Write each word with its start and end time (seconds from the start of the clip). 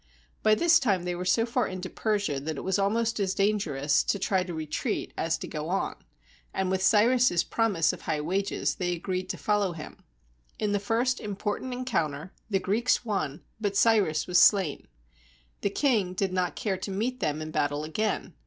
By 0.41 0.55
this 0.55 0.79
time 0.79 1.03
they 1.03 1.13
were 1.13 1.25
so 1.25 1.45
far 1.45 1.67
into 1.67 1.87
Persia 1.87 2.39
that 2.39 2.57
it 2.57 2.63
was 2.63 2.79
almost 2.79 3.19
as 3.19 3.35
dangerous 3.35 4.01
to 4.05 4.17
try 4.17 4.41
to 4.41 4.51
retreat 4.51 5.13
as 5.15 5.37
to 5.37 5.47
go 5.47 5.69
on; 5.69 5.95
and 6.55 6.71
with 6.71 6.81
Cyrus's 6.81 7.43
promise 7.43 7.93
of 7.93 8.01
high 8.01 8.19
wages, 8.21 8.73
they 8.73 8.93
agreed 8.93 9.29
to 9.29 9.37
follow 9.37 9.73
him. 9.73 9.97
In 10.57 10.71
the 10.71 10.79
first 10.79 11.19
important 11.19 11.71
encounter, 11.71 12.33
the 12.49 12.57
Greeks 12.59 13.05
won, 13.05 13.43
but 13.59 13.77
Cyrus 13.77 14.25
was 14.25 14.39
slain. 14.39 14.87
The 15.61 15.69
king 15.69 16.15
did 16.15 16.33
not 16.33 16.55
care 16.55 16.77
to 16.77 16.89
meet 16.89 17.19
them 17.19 17.39
in 17.39 17.51
battle 17.51 17.83
again. 17.83 18.33